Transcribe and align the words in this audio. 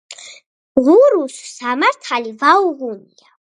ღურუს 0.83 1.35
სამართალი 1.55 2.31
ვაუღუნია 2.41 3.29